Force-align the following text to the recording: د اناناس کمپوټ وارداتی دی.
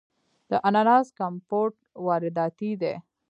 د 0.49 0.51
اناناس 0.67 1.07
کمپوټ 1.19 1.73
وارداتی 2.05 2.71
دی. 2.81 2.93